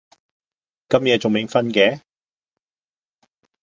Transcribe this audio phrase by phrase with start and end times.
[0.89, 1.99] 咁夜仲未訓嘅？